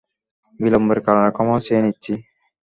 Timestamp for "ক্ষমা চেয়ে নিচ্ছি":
1.35-2.13